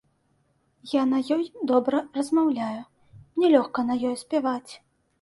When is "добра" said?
1.73-2.01